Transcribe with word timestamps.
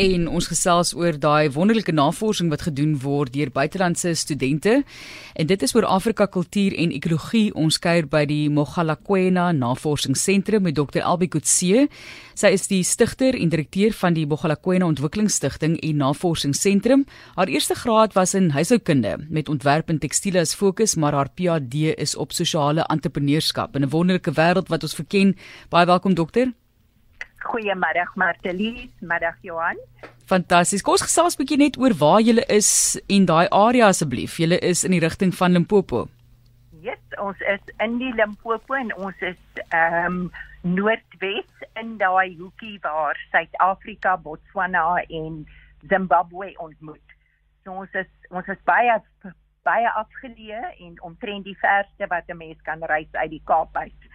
en 0.00 0.28
ons 0.32 0.46
gesels 0.48 0.94
oor 0.96 1.16
daai 1.20 1.50
wonderlike 1.52 1.92
navorsing 1.92 2.48
wat 2.52 2.62
gedoen 2.64 2.94
word 3.02 3.34
deur 3.34 3.50
buitelandse 3.52 4.14
studente. 4.16 4.78
En 5.36 5.48
dit 5.48 5.62
is 5.62 5.74
oor 5.76 5.84
Afrika 5.84 6.24
kultuur 6.26 6.76
en 6.80 6.94
ekologie. 6.96 7.50
Ons 7.54 7.76
kuier 7.82 8.08
by 8.08 8.22
die 8.28 8.48
Mogalakwena 8.52 9.50
Navorsingsentrum 9.52 10.64
met 10.64 10.78
Dr. 10.78 11.02
Albie 11.04 11.28
Kutse. 11.28 11.88
Sy 12.32 12.52
is 12.56 12.64
die 12.70 12.80
stigter 12.86 13.36
en 13.36 13.52
direkteur 13.52 13.92
van 13.98 14.16
die 14.16 14.24
Mogalakwena 14.30 14.88
Ontwikkelingsstigting 14.88 15.76
en 15.84 16.00
Navorsingsentrum. 16.00 17.04
Haar 17.36 17.52
eerste 17.52 17.76
graad 17.76 18.16
was 18.16 18.32
in 18.38 18.50
huishoukunde 18.56 19.18
met 19.28 19.52
ontwerp 19.52 19.92
en 19.92 20.00
tekstiele 20.00 20.40
as 20.40 20.56
fokus, 20.56 20.96
maar 20.96 21.12
haar 21.18 21.28
PhD 21.34 21.92
is 22.00 22.16
op 22.16 22.32
sosiale 22.32 22.88
entrepreneurskap 22.88 23.76
in 23.76 23.84
'n 23.84 23.92
wonderlike 23.92 24.32
wêreld 24.32 24.68
wat 24.68 24.82
ons 24.82 24.94
verken. 24.94 25.36
Baie 25.68 25.86
welkom 25.86 26.14
dokter. 26.14 26.52
Goeiemiddag 27.50 28.14
Martelies, 28.14 28.90
middag 29.00 29.34
Johan. 29.42 29.78
Fantasties. 30.30 30.84
Kom 30.86 30.94
ons 30.94 31.02
gesels 31.02 31.34
'n 31.34 31.40
bietjie 31.42 31.58
net 31.58 31.76
oor 31.82 31.94
waar 31.98 32.20
jy 32.22 32.38
is 32.46 33.00
en 33.08 33.26
daai 33.26 33.48
area 33.50 33.88
asseblief. 33.88 34.38
Jy 34.38 34.58
is 34.62 34.84
in 34.84 34.92
die 34.94 35.00
rigting 35.02 35.34
van 35.34 35.52
Limpopo. 35.52 36.06
Ja, 36.80 36.92
yes, 36.92 37.18
ons 37.18 37.40
is 37.40 37.64
in 37.78 37.98
die 37.98 38.12
Limpopo 38.14 38.74
en 38.74 38.94
ons 38.96 39.18
is 39.20 39.42
ehm 39.70 40.06
um, 40.06 40.30
noordwes 40.62 41.50
in 41.80 41.98
daai 41.98 42.36
hoekie 42.38 42.78
waar 42.82 43.18
Suid-Afrika, 43.32 44.16
Botswana 44.16 45.02
en 45.08 45.46
Zimbabwe 45.88 46.54
ontmoet. 46.58 47.08
So 47.64 47.72
ons 47.72 47.94
is 47.94 48.10
ons 48.30 48.46
is 48.46 48.62
baie 48.64 48.94
baie 49.66 49.90
afgeleë 49.90 50.76
en 50.86 51.02
omtrent 51.02 51.44
die 51.44 51.58
verste 51.58 52.06
wat 52.06 52.28
'n 52.28 52.36
mens 52.36 52.62
kan 52.62 52.82
reis 52.82 53.12
uit 53.12 53.30
die 53.30 53.42
Kaap 53.44 53.76
uit. 53.76 54.09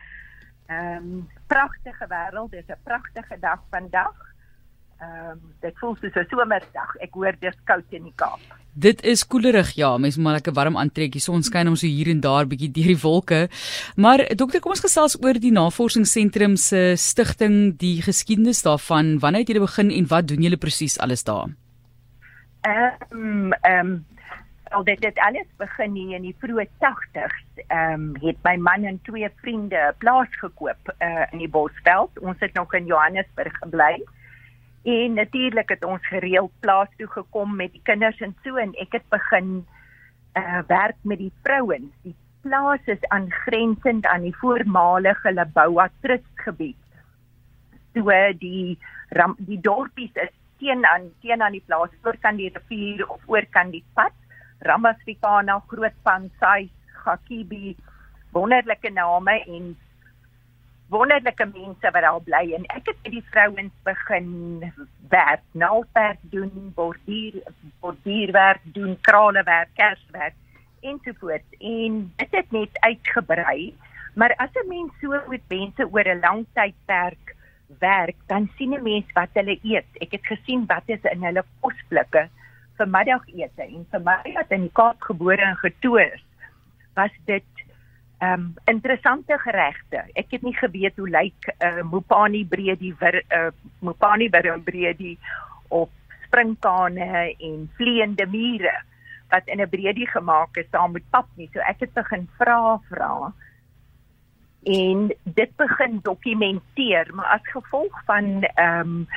Ehm 0.67 0.97
um, 0.97 1.27
pragtige 1.47 2.07
wêreld, 2.09 2.51
dis 2.51 2.67
'n 2.67 2.81
pragtige 2.83 3.37
dag 3.39 3.61
vandag. 3.69 4.15
Ehm 4.99 5.29
um, 5.31 5.41
dit 5.61 5.77
voel 5.79 5.95
soos 5.95 6.15
'n 6.15 6.25
somerdag. 6.29 6.95
Ek 6.99 7.13
hoor 7.13 7.35
dis 7.39 7.57
koud 7.63 7.85
in 7.89 8.03
die 8.03 8.13
Kaap. 8.15 8.39
Dit 8.73 9.03
is 9.03 9.27
koelerig, 9.27 9.71
ja, 9.71 9.97
mens 9.97 10.17
moet 10.17 10.31
lekker 10.31 10.53
warm 10.53 10.77
aantrek. 10.77 11.11
Die 11.11 11.21
son 11.21 11.43
skyn 11.43 11.67
ons 11.67 11.79
so 11.79 11.87
hier 11.87 12.09
en 12.11 12.19
daar 12.19 12.47
bietjie 12.47 12.71
deur 12.71 12.91
die 12.91 13.01
wolke. 13.01 13.49
Maar 13.95 14.35
dokter, 14.35 14.59
kom 14.59 14.71
ons 14.71 14.83
gesels 14.83 15.15
oor 15.23 15.39
die 15.39 15.51
navorsingsentrum 15.51 16.57
se 16.57 16.93
stigting, 16.95 17.77
die 17.77 18.01
geskiedenis 18.01 18.61
daarvan. 18.61 19.19
Wanneer 19.19 19.39
het 19.39 19.47
julle 19.47 19.67
begin 19.67 19.91
en 19.91 20.07
wat 20.07 20.27
doen 20.27 20.41
julle 20.41 20.57
presies 20.57 20.99
alles 20.99 21.23
daar? 21.23 21.53
Ehm 22.65 22.91
um, 23.11 23.53
ehm 23.53 23.79
um, 23.79 24.05
al 24.75 24.83
dit 24.83 25.03
het 25.03 25.19
alles 25.19 25.47
begin 25.57 25.93
hier 25.95 26.17
in 26.17 26.25
die 26.27 26.35
vroeë 26.43 26.65
80s. 26.83 27.61
Ehm 27.67 27.93
um, 27.93 28.05
het 28.23 28.41
my 28.43 28.55
man 28.67 28.83
en 28.83 28.99
twee 29.07 29.29
vriende 29.41 29.79
'n 29.91 29.97
plaas 29.97 30.31
gekoop 30.41 30.91
uh, 30.99 31.25
in 31.31 31.39
die 31.43 31.49
Bosveld. 31.49 32.19
Ons 32.19 32.39
het 32.39 32.53
nog 32.53 32.73
in 32.73 32.85
Johannesburg 32.85 33.55
gebly. 33.57 34.03
En 34.83 35.13
natuurlik 35.13 35.69
het 35.69 35.85
ons 35.85 36.07
gereeld 36.07 36.51
plaas 36.59 36.87
toe 36.97 37.07
gekom 37.07 37.55
met 37.55 37.71
die 37.71 37.81
kinders 37.83 38.19
en 38.19 38.35
so 38.43 38.55
en 38.55 38.73
ek 38.73 38.91
het 38.91 39.07
begin 39.09 39.65
uh, 40.33 40.59
werk 40.67 40.99
met 41.01 41.17
die 41.17 41.33
vrouens. 41.43 41.93
Die 42.01 42.15
plaas 42.41 42.83
is 42.85 43.07
aangrensend 43.07 44.05
aan 44.05 44.21
die 44.21 44.35
voormalige 44.35 45.33
Leboa 45.33 45.89
Trust 46.01 46.35
gebied. 46.35 46.77
So 47.93 48.11
die 48.39 48.77
die 49.37 49.61
dorpies 49.61 50.13
is 50.13 50.33
teen 50.57 50.85
aan 50.85 51.01
teen 51.21 51.41
aan 51.41 51.51
die 51.51 51.63
plaas 51.65 51.89
oor 52.03 52.17
kan 52.19 52.35
die 52.35 52.51
rivier 52.53 53.07
of 53.07 53.21
oor 53.25 53.45
kan 53.49 53.69
die 53.69 53.83
pad 53.93 54.11
Ramasvikana, 54.59 55.61
Grootpansai, 55.67 56.69
Gakibi, 57.03 57.75
wonderlike 58.31 58.89
name 58.91 59.43
en 59.47 59.75
wonderlike 60.89 61.45
mense 61.45 61.91
wat 61.91 62.03
daar 62.05 62.21
bly 62.21 62.43
en 62.57 62.65
ek 62.75 62.89
het 62.91 62.97
met 63.03 63.13
die 63.15 63.25
vrouens 63.31 63.73
begin 63.87 64.29
werk, 65.09 65.43
naaldwerk 65.51 66.19
doen, 66.33 66.71
borduur, 66.75 67.39
borduurwerk 67.81 68.61
doen, 68.75 68.97
kralewerk, 69.01 69.71
kerswerk 69.79 70.35
ensovoorts 70.85 71.57
en 71.59 72.01
dit 72.21 72.35
het 72.37 72.51
net 72.51 72.79
uitgebrei. 72.85 73.73
Maar 74.15 74.35
as 74.37 74.53
'n 74.53 74.67
mens 74.67 74.91
so 75.01 75.21
met 75.27 75.41
mense 75.47 75.87
oor 75.91 76.07
'n 76.07 76.19
lang 76.19 76.45
tydperk 76.53 77.35
werk, 77.79 78.15
dan 78.27 78.49
sien 78.57 78.73
'n 78.73 78.83
mens 78.83 79.05
wat 79.13 79.29
hulle 79.33 79.59
eet. 79.63 79.89
Ek 79.99 80.11
het 80.11 80.25
gesien 80.25 80.65
wat 80.65 80.83
is 80.85 81.03
in 81.03 81.23
hulle 81.23 81.43
kosblikke 81.59 82.29
vir 82.77 82.87
middagete 82.87 83.67
en 83.67 83.85
vir 83.91 84.01
my 84.07 84.21
wat 84.37 84.51
in 84.51 84.67
die 84.67 84.75
Kaap 84.79 85.01
gebore 85.01 85.41
en 85.41 85.59
getoe 85.61 85.99
is, 86.05 86.23
was 86.95 87.13
dit 87.25 87.51
ehm 88.23 88.33
um, 88.33 88.53
interessante 88.71 89.37
geregte. 89.43 90.05
Ek 90.15 90.31
het 90.31 90.41
nie 90.41 90.55
geweet 90.55 90.95
hoe 90.97 91.09
lyk 91.09 91.49
'n 91.51 91.65
uh, 91.67 91.83
mopani 91.83 92.45
breedie 92.45 92.93
vir 92.95 93.19
'n 93.19 93.35
uh, 93.37 93.51
mopani 93.79 94.29
breedie 94.63 95.17
op 95.67 95.91
springkane 96.25 97.35
en 97.39 97.69
vleiende 97.77 98.25
mure 98.25 98.75
wat 99.29 99.47
in 99.47 99.61
'n 99.61 99.69
breedie 99.69 100.07
gemaak 100.07 100.57
is 100.57 100.69
saam 100.71 100.91
met 100.91 101.09
pap 101.09 101.27
nie. 101.35 101.49
So 101.53 101.59
ek 101.59 101.79
het 101.79 101.93
begin 101.93 102.29
vra 102.37 102.79
vra 102.89 103.33
en 104.63 105.11
dit 105.23 105.55
begin 105.55 105.99
dokumenteer, 106.01 107.07
maar 107.13 107.25
as 107.25 107.51
gevolg 107.53 108.03
van 108.05 108.43
ehm 108.43 108.79
um, 108.79 109.07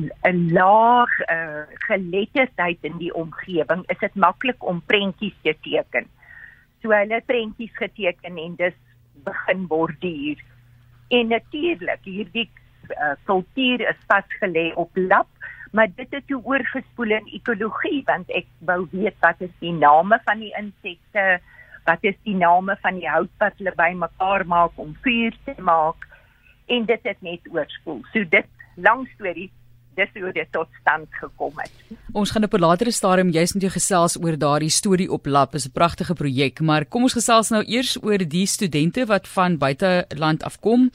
'n 0.00 0.52
laag 0.52 1.12
uh, 1.28 1.68
geletterdheid 1.88 2.78
in 2.80 2.96
die 2.98 3.14
omgewing, 3.14 3.84
is 3.92 3.98
dit 3.98 4.14
maklik 4.14 4.64
om 4.64 4.82
prentjies 4.86 5.36
te 5.42 5.54
teken. 5.60 6.08
So 6.80 6.94
hulle 6.96 7.20
prentjies 7.26 7.76
geteken 7.76 8.38
en 8.40 8.56
dis 8.56 8.78
begin 9.24 9.66
borduur. 9.66 10.40
En 11.08 11.28
natuurlik, 11.28 12.00
hierdie 12.08 12.48
uh, 12.88 13.12
kultuur 13.28 13.84
is 13.88 14.00
vasgelê 14.08 14.72
op 14.74 14.90
lap, 14.96 15.28
maar 15.72 15.88
dit 15.96 16.08
het 16.10 16.26
toe 16.26 16.40
oorgespoel 16.44 17.10
in 17.16 17.28
ekologie 17.32 18.02
want 18.08 18.30
ek 18.30 18.48
wou 18.68 18.86
weet 18.92 19.16
wat 19.20 19.40
is 19.40 19.52
die 19.60 19.72
name 19.72 20.18
van 20.24 20.40
die 20.40 20.52
insekte, 20.58 21.40
wat 21.84 22.04
is 22.04 22.16
die 22.24 22.36
name 22.36 22.76
van 22.80 22.98
die 23.00 23.08
hout 23.08 23.32
wat 23.40 23.56
hulle 23.60 23.72
bymekaar 23.76 24.44
maak 24.46 24.76
om 24.76 24.96
vuur 25.04 25.36
te 25.44 25.54
maak 25.60 26.08
en 26.66 26.84
dit 26.88 27.08
het 27.08 27.22
net 27.22 27.48
oorspoel. 27.52 28.02
So 28.12 28.24
dit 28.24 28.48
lang 28.76 29.08
storie 29.14 29.50
dis 29.94 30.10
hoe 30.14 30.32
dit 30.32 30.48
tot 30.52 30.68
stand 30.80 31.08
gekom 31.10 31.52
het. 31.56 31.72
Ons 32.12 32.30
gaan 32.30 32.44
op 32.44 32.54
'n 32.54 32.60
latere 32.60 32.90
stadium 32.90 33.30
juist 33.30 33.54
met 33.54 33.62
jou 33.62 33.72
gesels 33.72 34.18
oor 34.22 34.38
daardie 34.38 34.70
storie 34.70 35.10
op 35.10 35.26
Lab. 35.26 35.54
Is 35.54 35.66
'n 35.66 35.72
pragtige 35.72 36.14
projek, 36.14 36.60
maar 36.60 36.84
kom 36.84 37.02
ons 37.02 37.12
gesels 37.12 37.50
nou 37.50 37.62
eers 37.64 38.02
oor 38.02 38.18
die 38.18 38.46
studente 38.46 39.06
wat 39.06 39.28
van 39.28 39.58
buiteland 39.58 40.42
afkom 40.42 40.90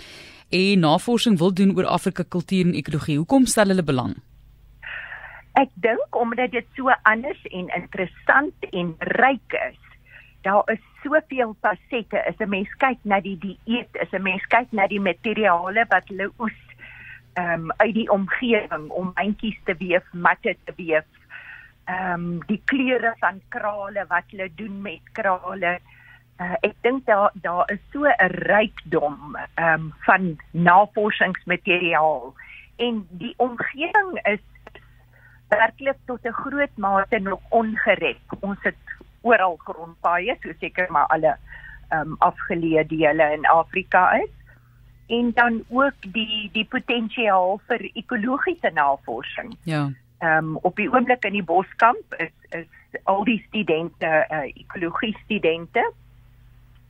en 0.50 0.80
navorsing 0.80 1.38
wil 1.38 1.54
doen 1.54 1.76
oor 1.76 1.86
Afrika 1.86 2.24
kultuur 2.24 2.66
en 2.66 2.74
ekologie. 2.74 3.18
Hoekom 3.18 3.46
stel 3.46 3.68
hulle 3.68 3.84
belang? 3.84 4.16
Ek 5.58 5.70
dink 5.74 6.16
omdat 6.16 6.52
dit 6.52 6.66
so 6.76 6.94
anders 7.04 7.42
en 7.44 7.68
interessant 7.68 8.54
en 8.72 8.96
ryk 9.00 9.54
is. 9.70 9.80
Daar 10.42 10.64
is 10.72 10.80
soveel 11.04 11.56
fasette. 11.62 12.26
As 12.28 12.38
'n 12.40 12.50
mens 12.50 12.70
kyk 12.78 12.98
na 13.02 13.20
die 13.20 13.38
dieet, 13.38 13.90
as 14.02 14.12
'n 14.12 14.22
mens 14.22 14.46
kyk 14.48 14.72
na 14.72 14.88
die 14.88 15.00
materiale 15.00 15.86
wat 15.90 16.04
hulle 16.08 16.30
oes 16.40 16.67
ehm 17.38 17.70
um, 17.70 17.72
uit 17.78 17.94
die 17.94 18.10
omgewing 18.12 18.90
om 18.90 19.12
mandjies 19.14 19.60
te 19.64 19.76
weef, 19.78 20.06
matte 20.12 20.56
te 20.66 20.74
weef. 20.76 21.06
Ehm 21.86 22.14
um, 22.14 22.40
die 22.50 22.62
kleure 22.66 23.14
van 23.20 23.42
krale 23.54 24.06
wat 24.10 24.34
hulle 24.34 24.50
doen 24.56 24.82
met 24.82 25.12
krale. 25.14 25.78
Uh, 26.38 26.56
ek 26.66 26.74
dink 26.82 27.06
daar 27.06 27.30
daar 27.34 27.70
is 27.74 27.84
so 27.94 28.10
'n 28.10 28.34
rykdom 28.50 29.38
ehm 29.38 29.74
um, 29.74 29.94
van 30.08 30.38
navorsingsmateriaal 30.52 32.34
en 32.76 33.06
die 33.10 33.34
omgewing 33.38 34.20
is 34.34 34.44
werklik 35.50 35.98
tot 36.06 36.26
'n 36.26 36.40
groot 36.42 36.76
mate 36.78 37.20
nog 37.20 37.42
ongered. 37.50 38.26
Ons 38.40 38.58
het 38.62 38.82
oral 39.22 39.58
grondpaaie, 39.58 40.38
so 40.42 40.52
seker 40.60 40.92
maar 40.92 41.06
alle 41.06 41.38
ehm 41.90 42.00
um, 42.00 42.16
afgeleë 42.20 42.88
dele 42.88 43.32
in 43.34 43.46
Afrika 43.46 44.12
is 44.12 44.37
en 45.08 45.32
dan 45.34 45.64
ook 45.70 45.94
die 46.02 46.50
die 46.54 46.66
potensiaal 46.66 47.62
vir 47.68 47.90
ekologiese 47.94 48.72
navorsing. 48.74 49.56
Ja. 49.64 49.92
Ehm 50.20 50.38
um, 50.38 50.58
op 50.62 50.76
die 50.76 50.92
oomblik 50.92 51.26
in 51.26 51.38
die 51.38 51.44
Boskamp 51.44 52.14
is 52.18 52.34
is 52.50 53.02
al 53.04 53.24
die 53.24 53.44
studente 53.48 54.28
uh, 54.30 54.44
ekologie 54.56 55.18
studente 55.24 55.92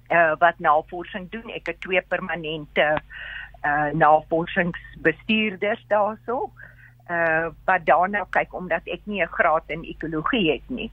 uh, 0.09 0.33
wat 0.39 0.59
navorsing 0.59 1.29
doen. 1.29 1.49
Ek 1.51 1.67
het 1.67 1.81
twee 1.81 2.01
permanente 2.01 3.01
uh, 3.65 3.89
navorsingsbestuurders 3.93 5.85
daarso. 5.87 6.51
Uh 7.07 7.47
wat 7.65 7.85
daarna 7.87 8.25
kyk 8.35 8.53
omdat 8.53 8.83
ek 8.85 9.01
nie 9.03 9.21
'n 9.23 9.31
graad 9.31 9.63
in 9.67 9.83
ekologie 9.83 10.51
het 10.51 10.69
nie, 10.69 10.91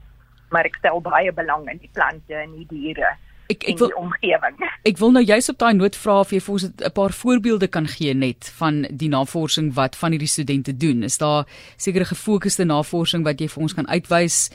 maar 0.49 0.65
ek 0.65 0.75
stel 0.75 1.01
baie 1.01 1.31
belang 1.33 1.69
in 1.69 1.77
die 1.77 1.89
plante 1.91 2.35
en 2.35 2.51
die 2.51 2.67
diere 2.69 3.17
ek 3.51 3.63
ek 3.69 3.77
wil 3.79 3.91
omgewing. 3.99 4.57
Ek 4.89 4.97
wil 5.01 5.11
nou 5.11 5.23
juist 5.25 5.49
op 5.49 5.57
daai 5.61 5.73
noot 5.73 5.95
vra 5.97 6.19
of 6.21 6.31
jy 6.33 6.39
vir 6.45 6.53
ons 6.53 6.65
'n 6.65 6.91
paar 6.93 7.13
voorbeelde 7.13 7.67
kan 7.67 7.87
gee 7.87 8.13
net 8.13 8.49
van 8.57 8.85
die 8.89 9.09
navorsing 9.09 9.73
wat 9.73 9.95
van 9.95 10.11
hierdie 10.11 10.29
studente 10.29 10.77
doen. 10.77 11.03
Is 11.03 11.17
daar 11.17 11.45
sekere 11.77 12.05
gefokusde 12.05 12.65
navorsing 12.65 13.23
wat 13.23 13.39
jy 13.39 13.47
vir 13.47 13.61
ons 13.61 13.73
kan 13.73 13.87
uitwys 13.87 14.49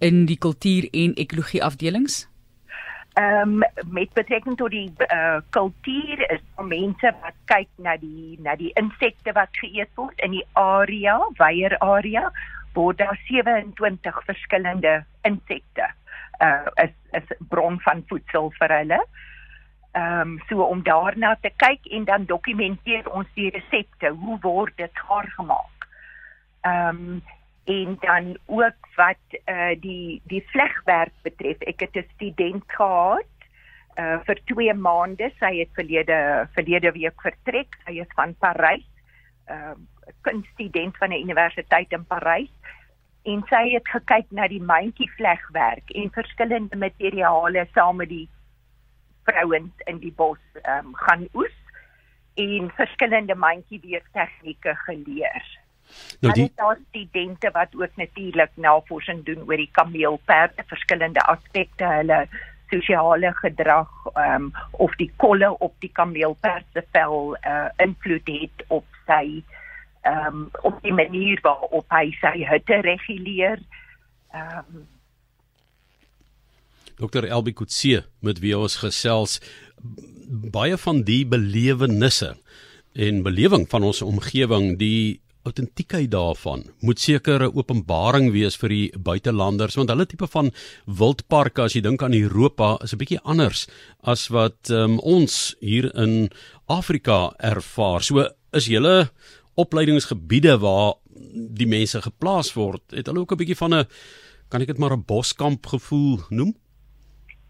in 0.00 0.26
die 0.26 0.38
kultuur 0.38 0.88
en 0.92 1.14
ekologie 1.14 1.62
afdelings? 1.62 2.26
Ehm 3.16 3.62
um, 3.62 3.62
met 3.90 4.12
betrekking 4.12 4.56
tot 4.56 4.70
die 4.70 4.92
uh, 5.08 5.40
kultuur 5.50 6.30
is 6.30 6.42
van 6.54 6.68
mense 6.68 7.14
wat 7.22 7.36
kyk 7.44 7.68
na 7.76 7.96
die 7.96 8.36
na 8.42 8.56
die 8.56 8.72
insekte 8.74 9.32
wat 9.32 9.48
geëet 9.56 9.88
word 9.94 10.20
in 10.20 10.30
die 10.36 10.44
area, 10.52 11.16
weier 11.38 11.78
area, 11.78 12.30
word 12.74 12.98
daar 12.98 13.16
27 13.28 14.24
verskillende 14.24 15.04
insekte 15.22 15.88
uh 16.40 16.66
is 16.84 16.94
is 17.10 17.36
bron 17.48 17.80
van 17.80 18.04
voedsel 18.08 18.50
vir 18.58 18.74
hulle. 18.78 19.00
Ehm 19.96 20.20
um, 20.20 20.40
so 20.48 20.62
om 20.62 20.82
daarna 20.82 21.36
te 21.40 21.50
kyk 21.56 21.86
en 21.90 22.04
dan 22.04 22.24
dokumenteer 22.24 23.08
ons 23.10 23.28
die 23.34 23.50
resepte, 23.50 24.08
hoe 24.08 24.38
word 24.40 24.76
dit 24.76 24.98
gaar 25.06 25.30
gemaak. 25.36 25.88
Ehm 26.60 26.88
um, 26.88 27.22
en 27.66 27.96
dan 28.00 28.36
ook 28.46 28.90
wat 28.96 29.38
uh 29.46 29.74
die 29.80 30.20
die 30.24 30.44
vlegwerk 30.52 31.14
betref. 31.22 31.60
Ek 31.60 31.80
het 31.80 31.96
'n 31.96 32.08
student 32.14 32.64
gehad 32.66 33.32
uh 33.98 34.18
vir 34.26 34.38
2 34.44 34.74
maande. 34.74 35.32
Sy 35.38 35.58
het 35.58 35.72
verlede 35.72 36.48
verlede 36.52 36.92
week 36.92 37.20
vertrek. 37.20 37.78
Sy 37.86 38.00
is 38.00 38.12
van 38.14 38.34
Parys. 38.34 38.88
Ehm 39.46 39.70
uh, 39.70 40.12
kunststudent 40.20 40.96
van 40.96 41.10
'n 41.10 41.22
universiteit 41.24 41.92
in 41.92 42.06
Parys 42.06 42.52
en 43.26 43.42
sy 43.50 43.62
het 43.74 43.88
gekyk 43.90 44.30
na 44.38 44.46
die 44.50 44.62
mandjie 44.62 45.08
vlegwerk 45.16 45.90
en 45.98 46.12
verskillende 46.14 46.78
materiale 46.78 47.66
saam 47.74 47.98
met 48.02 48.10
die 48.12 48.26
vrouens 49.26 49.86
in 49.90 49.98
die 50.02 50.12
bos 50.14 50.42
um, 50.62 50.92
gaan 51.02 51.26
oes 51.34 51.54
en 52.38 52.70
verskillende 52.78 53.34
mandjie 53.34 53.80
weer 53.82 54.04
tegnieke 54.14 54.76
geleer. 54.84 55.46
Nou 56.20 56.32
die 56.34 56.50
daar 56.58 56.78
studente 56.88 57.50
wat 57.54 57.74
ook 57.74 57.96
natuurlik 57.96 58.52
navorsing 58.54 59.24
doen 59.24 59.42
oor 59.46 59.58
die 59.58 59.70
kameelperde, 59.72 60.64
verskillende 60.66 61.22
aspekte 61.30 61.86
hulle 61.86 62.26
sosiale 62.70 63.30
gedrag 63.42 63.90
um, 64.14 64.50
of 64.70 64.94
die 65.02 65.10
kolle 65.22 65.52
op 65.62 65.74
die 65.82 65.92
kameelperd 65.94 66.66
se 66.74 66.82
vel 66.94 67.36
uh, 67.36 67.68
invloed 67.82 68.26
het 68.26 68.66
op 68.68 68.98
sy 69.06 69.42
ehm 70.06 70.26
um, 70.26 70.50
op 70.62 70.82
die 70.82 70.94
manier 70.94 71.40
waarop 71.42 71.86
hy 71.90 72.10
sy 72.20 72.36
hitte 72.46 72.80
reguleer. 72.86 73.62
Ehm 74.34 74.76
um, 74.76 74.84
Dr. 76.96 77.26
Elbi 77.28 77.52
Kutse 77.52 78.06
met 78.24 78.38
wie 78.40 78.54
ons 78.56 78.78
gesels 78.80 79.36
baie 80.56 80.78
van 80.80 81.02
die 81.04 81.26
belewennisse 81.28 82.32
en 82.96 83.22
belewing 83.22 83.66
van 83.68 83.84
ons 83.84 84.00
omgewing 84.02 84.78
die 84.80 85.20
autentiekheid 85.46 86.10
daarvan 86.10 86.64
moet 86.80 87.00
seker 87.00 87.44
'n 87.44 87.54
openbaring 87.54 88.32
wees 88.32 88.56
vir 88.56 88.68
die 88.68 88.88
buitelanders 88.98 89.76
want 89.78 89.92
hulle 89.92 90.06
tipe 90.06 90.26
van 90.26 90.50
wildparke 90.86 91.62
as 91.62 91.74
jy 91.76 91.82
dink 91.84 92.02
aan 92.02 92.14
Europa 92.14 92.78
is 92.82 92.92
'n 92.92 92.98
bietjie 93.02 93.22
anders 93.22 93.66
as 94.02 94.28
wat 94.28 94.70
um, 94.70 94.98
ons 94.98 95.54
hier 95.60 95.92
in 95.94 96.30
Afrika 96.66 97.34
ervaar. 97.38 98.02
So 98.02 98.26
is 98.52 98.66
julle 98.66 99.10
opleidingsgebiede 99.56 100.58
waar 100.60 100.94
die 101.56 101.66
mense 101.66 102.02
geplaas 102.02 102.52
word, 102.54 102.82
het 102.92 103.06
hulle 103.06 103.20
ook 103.24 103.32
'n 103.32 103.40
bietjie 103.42 103.56
van 103.56 103.74
'n 103.74 103.88
kan 104.48 104.60
ek 104.60 104.66
dit 104.66 104.78
maar 104.78 104.92
'n 104.92 105.04
boskamp 105.06 105.66
gevoel 105.66 106.18
noem? 106.28 106.54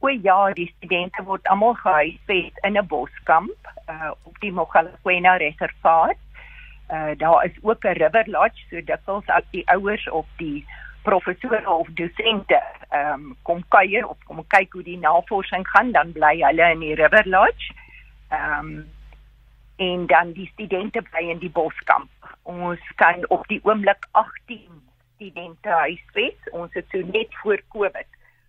O 0.01 0.09
ja, 0.09 0.53
die 0.53 0.73
studente 0.77 1.23
word 1.23 1.47
almal 1.49 1.75
gehuisves 1.75 2.53
in 2.63 2.79
'n 2.79 2.87
boskamp 2.87 3.59
uh, 3.89 4.11
op 4.23 4.39
die 4.41 4.53
Mogalakwena 4.53 5.37
reservaat. 5.37 6.17
Uh, 6.91 7.11
daar 7.17 7.45
is 7.45 7.57
ook 7.63 7.85
'n 7.85 7.99
river 7.99 8.25
lodge 8.27 8.61
so 8.71 8.81
dikwels 8.85 9.27
as 9.27 9.43
die 9.51 9.69
ouers 9.69 10.11
of 10.11 10.27
die 10.37 10.65
professore 11.03 11.71
of 11.71 11.89
dosente 11.89 12.63
um, 12.93 13.37
kom 13.43 13.65
kuier 13.69 14.07
of 14.09 14.17
kom 14.25 14.45
kyk 14.47 14.73
hoe 14.73 14.83
die 14.83 14.99
navorsing 14.99 15.69
gaan, 15.69 15.93
dan 15.93 16.13
bly 16.13 16.43
hulle 16.43 16.71
in 16.71 16.79
die 16.79 16.95
river 16.95 17.29
lodge. 17.29 17.75
Ehm 18.29 18.59
um, 18.59 18.95
en 19.77 20.07
dan 20.07 20.33
die 20.33 20.49
studente 20.53 21.03
bly 21.03 21.31
in 21.31 21.39
die 21.39 21.51
boskamp. 21.51 22.11
Ons 22.43 22.81
kan 22.95 23.25
op 23.29 23.47
die 23.49 23.61
oomblik 23.63 24.09
18 24.11 24.61
studente 25.15 25.69
huisves. 25.69 26.51
Ons 26.53 26.73
het 26.73 26.87
so 26.91 27.03
net 27.13 27.35
voor 27.43 27.61
Covid 27.69 28.07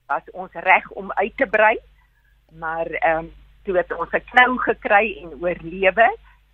was 0.08 0.24
ons 0.32 0.52
reg 0.54 0.90
om 0.90 1.12
uit 1.12 1.38
te 1.38 1.46
brei, 1.46 1.76
maar 2.60 2.88
ehm 2.88 3.18
um, 3.18 3.32
toe 3.64 3.76
het 3.78 3.92
ons 3.92 4.12
'n 4.12 4.24
knou 4.32 4.58
gekry 4.58 5.18
en 5.24 5.32
oorlewe 5.42 6.08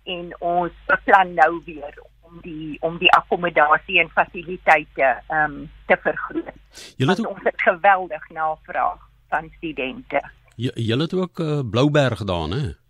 en 0.04 0.40
ons 0.40 0.72
beplan 0.86 1.34
nou 1.34 1.62
weer 1.64 1.94
om 2.20 2.40
die 2.42 2.76
om 2.80 2.98
die 2.98 3.12
akkommodasie 3.12 4.00
en 4.00 4.10
fasiliteite 4.10 5.22
ehm 5.26 5.52
um, 5.52 5.70
te 5.86 5.96
vergroot. 5.96 6.54
Julle 6.96 7.10
het 7.10 7.26
ook... 7.26 7.36
ons 7.36 7.44
het 7.44 7.62
geweldig 7.62 8.28
navraag 8.30 9.00
van 9.28 9.50
studente. 9.56 10.22
Julle 10.56 11.02
het 11.02 11.14
ook 11.14 11.38
uh, 11.38 11.60
Blouberg 11.70 12.24
daar, 12.24 12.48
hè? 12.48 12.83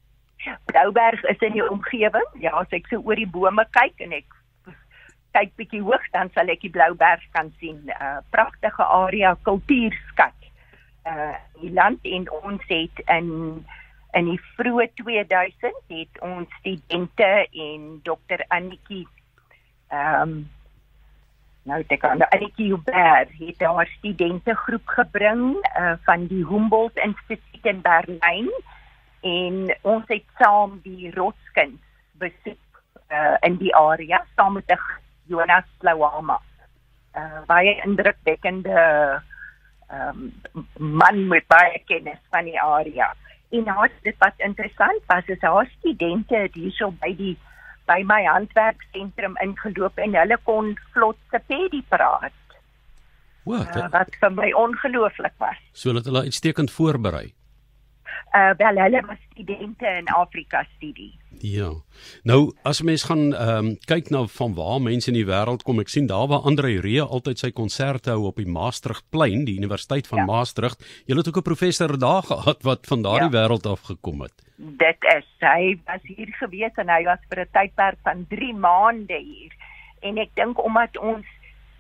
Blouberg 0.65 1.25
is 1.25 1.39
in 1.39 1.53
die 1.53 1.71
omgewing. 1.71 2.31
Ja, 2.41 2.55
as 2.61 2.73
ek 2.73 2.89
so 2.91 3.03
oor 3.05 3.19
die 3.21 3.29
bome 3.29 3.67
kyk 3.77 4.01
en 4.05 4.17
ek 4.17 4.41
kyk 5.35 5.55
bietjie 5.59 5.83
hoog 5.83 6.05
dan 6.15 6.31
sal 6.35 6.51
ek 6.53 6.63
die 6.65 6.73
Blouberg 6.73 7.23
kan 7.37 7.53
sien. 7.61 7.83
'n 7.87 7.95
uh, 7.95 8.21
Pragtige 8.31 8.85
area, 8.85 9.35
kultuurskat. 9.43 10.37
Uh 11.07 11.35
die 11.61 11.73
land 11.73 12.01
en 12.03 12.31
ons 12.43 12.63
het 12.69 13.03
in 13.07 13.29
in 14.15 14.29
die 14.31 14.41
vroeë 14.57 14.89
2000 15.01 15.75
het 15.91 16.21
ons 16.23 16.51
studente 16.61 17.31
en 17.51 18.01
dokter 18.03 18.45
Annetjie 18.49 19.07
ehm 19.91 20.23
um, 20.23 20.35
nou 21.65 21.81
dit 21.89 22.01
kan 22.01 22.23
Annetjie 22.29 22.71
Huber 22.71 23.27
het 23.39 23.61
haar 23.63 23.91
studente 23.99 24.55
groep 24.55 24.87
gebring 24.87 25.57
uh 25.81 25.97
van 26.07 26.27
die 26.27 26.45
Humboldt 26.47 26.97
Instituut 26.97 27.67
in 27.73 27.83
Berlyn 27.83 28.51
en 29.25 29.75
ons 29.83 30.05
het 30.13 30.25
saam 30.39 30.79
die 30.85 31.11
rotskind 31.15 31.81
besoek 32.21 32.83
uh, 33.09 33.37
in 33.47 33.57
die 33.61 33.73
area 33.77 34.21
saam 34.37 34.59
met 34.59 34.73
Jonas 35.31 35.65
Slawama. 35.81 36.41
Uh, 37.15 37.41
baie 37.49 37.77
indrukwekkende 37.87 38.81
um, 39.89 40.33
man 40.77 41.27
met 41.29 41.47
baie 41.49 41.81
kennis 41.89 42.21
van 42.35 42.45
die 42.51 42.61
area. 42.61 43.13
En 43.55 43.65
nou 43.65 43.89
dit 44.03 44.17
wat 44.19 44.45
interessant 44.45 45.03
was 45.09 45.29
is 45.33 45.41
haar 45.41 45.71
studente 45.79 46.49
hierso 46.53 46.91
by 47.01 47.15
die 47.17 47.37
by 47.89 48.01
my 48.09 48.23
handwerksentrum 48.25 49.37
ingeloop 49.45 49.99
en 50.01 50.17
hulle 50.17 50.39
kon 50.49 50.73
vlot 50.95 51.19
sepedi 51.33 51.83
praat. 51.89 52.33
Wat? 53.45 53.77
Uh, 53.77 53.89
wat 53.93 54.17
vir 54.21 54.33
my 54.33 54.51
ongelooflik 54.57 55.35
was. 55.39 55.59
So 55.73 55.93
dat 55.93 56.09
hulle 56.09 56.25
uitstekend 56.29 56.73
voorberei 56.73 57.35
uh 58.33 58.51
wel 58.57 58.77
hulle 58.77 59.01
was 59.07 59.19
studente 59.31 59.87
in 59.87 60.09
Afrika 60.09 60.65
studie. 60.77 61.19
Ja. 61.41 61.71
Nou 62.23 62.53
as 62.63 62.83
mens 62.83 63.03
gaan 63.03 63.35
ehm 63.35 63.67
um, 63.67 63.77
kyk 63.85 64.11
na 64.11 64.25
van 64.27 64.55
waar 64.55 64.81
mense 64.83 65.11
in 65.11 65.19
die 65.19 65.27
wêreld 65.27 65.63
kom, 65.63 65.81
ek 65.81 65.89
sien 65.89 66.07
daar 66.07 66.27
waar 66.29 66.47
Andre 66.49 66.81
Ree 66.81 67.03
altyd 67.03 67.39
sy 67.39 67.51
konserte 67.51 68.11
hou 68.11 68.27
op 68.31 68.37
die 68.37 68.49
Maastrichtplein, 68.49 69.45
die 69.45 69.57
Universiteit 69.57 70.07
van 70.07 70.19
ja. 70.19 70.25
Maastricht. 70.25 70.85
Jy 71.07 71.17
het 71.17 71.29
ook 71.29 71.37
'n 71.43 71.51
professor 71.51 71.99
daar 71.99 72.23
gehad 72.23 72.63
wat 72.63 72.87
van 72.87 73.03
daardie 73.03 73.31
ja. 73.31 73.37
wêreld 73.39 73.67
af 73.67 73.81
gekom 73.81 74.21
het. 74.23 74.35
Dit 74.57 75.01
is 75.17 75.27
hy 75.41 75.79
was 75.87 76.03
hier 76.03 76.33
gewees 76.41 76.75
en 76.77 76.89
hy 76.89 77.03
was 77.05 77.23
vir 77.29 77.41
'n 77.41 77.53
tydperk 77.53 77.99
van 78.03 78.27
3 78.29 78.55
maande 78.55 79.19
hier. 79.19 79.53
En 80.01 80.19
ek 80.19 80.31
dink 80.35 80.65
omdat 80.65 80.97
ons 80.99 81.27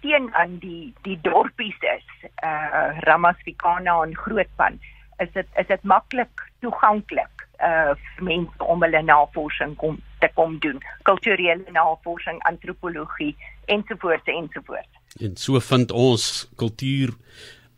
teen 0.00 0.34
aan 0.34 0.58
die 0.58 0.92
die 1.02 1.18
dorpies 1.22 1.80
is, 1.80 2.08
uh 2.44 3.00
Ramasfikana 3.00 4.02
en 4.02 4.16
Grootpan 4.16 4.78
is 5.18 5.30
dit 5.32 5.46
is 5.56 5.66
dit 5.66 5.82
maklik 5.82 6.50
toeganklik 6.60 7.46
uh 7.60 7.94
vir 7.94 8.24
mense 8.24 8.64
om 8.64 8.82
hulle 8.82 9.02
navorsing 9.02 9.76
kom 9.76 10.00
te 10.20 10.28
kom 10.34 10.58
doen. 10.58 10.82
Kulturele 11.02 11.64
navorsing 11.72 12.42
antropologie 12.50 13.36
ensovoorts 13.66 14.26
ensovoorts 14.26 15.02
en 15.22 15.36
so 15.36 15.60
vind 15.60 15.92
ons 15.92 16.48
kultuur 16.58 17.14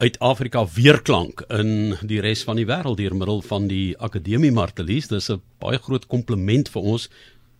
uit 0.00 0.19
Afrika 0.21 0.64
weerklank 0.75 1.43
in 1.52 1.97
die 2.05 2.21
res 2.25 2.45
van 2.45 2.57
die 2.61 2.66
wêreld 2.69 3.00
deur 3.00 3.16
middel 3.16 3.43
van 3.45 3.69
die 3.69 3.97
akademie 4.00 4.52
Martelies 4.52 5.09
dis 5.09 5.31
'n 5.31 5.43
baie 5.61 5.78
groot 5.78 6.07
kompliment 6.07 6.69
vir 6.69 6.83
ons 6.83 7.09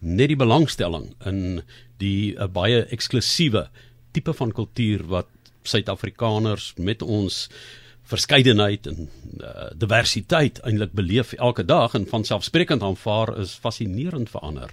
net 0.01 0.29
die 0.29 0.37
belangstelling 0.37 1.15
in 1.27 1.63
die 1.99 2.37
'n 2.39 2.53
baie 2.53 2.85
eksklusiewe 2.89 3.69
tipe 4.13 4.33
van 4.33 4.53
kultuur 4.53 5.07
wat 5.09 5.29
Suid-Afrikaners 5.63 6.75
met 6.79 7.03
ons 7.03 7.49
verskeidenheid 8.07 8.87
en 8.87 9.09
uh, 9.41 9.69
diversiteit 9.75 10.61
eintlik 10.63 10.93
beleef 10.97 11.33
elke 11.33 11.65
dag 11.65 11.95
en 11.99 12.07
van 12.11 12.25
selfsprekend 12.25 12.83
aanvaar 12.83 13.35
is 13.43 13.57
fascinerend 13.61 14.31
verander. 14.31 14.71